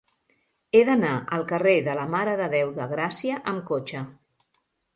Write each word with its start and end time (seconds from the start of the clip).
He 0.77 0.79
d'anar 0.87 1.11
al 1.37 1.45
carrer 1.51 1.75
de 1.89 1.95
la 2.01 2.07
Mare 2.15 2.35
de 2.41 2.49
Déu 2.55 2.73
de 2.81 2.89
Gràcia 2.97 3.39
amb 3.55 3.65
cotxe. 3.71 4.05